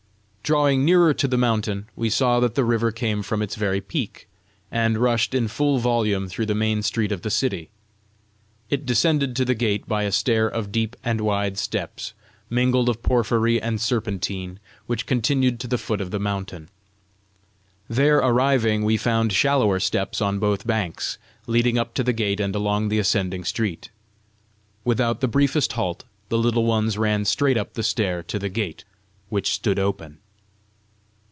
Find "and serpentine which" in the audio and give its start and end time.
13.61-15.05